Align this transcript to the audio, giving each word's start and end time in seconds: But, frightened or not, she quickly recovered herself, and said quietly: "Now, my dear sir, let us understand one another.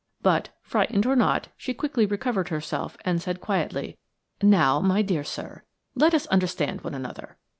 But, 0.23 0.49
frightened 0.63 1.05
or 1.05 1.15
not, 1.15 1.49
she 1.55 1.75
quickly 1.75 2.07
recovered 2.07 2.49
herself, 2.49 2.97
and 3.05 3.21
said 3.21 3.39
quietly: 3.39 3.99
"Now, 4.41 4.79
my 4.79 5.03
dear 5.03 5.23
sir, 5.23 5.61
let 5.93 6.15
us 6.15 6.25
understand 6.25 6.81
one 6.81 6.95
another. 6.95 7.37